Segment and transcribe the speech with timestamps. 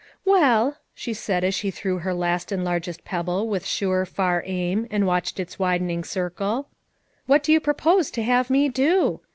[0.25, 4.87] "Well," she said as she threw her last and largest pebble with sure far aim
[4.89, 6.69] and watched its widening circle,
[7.27, 9.21] "what do you propose to have me do